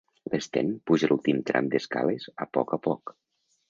L'Sten 0.29 0.71
puja 0.91 1.11
l'últim 1.13 1.43
tram 1.51 1.71
d'escales 1.77 2.29
a 2.47 2.53
poc 2.59 2.79
a 2.81 2.85
poc. 2.91 3.19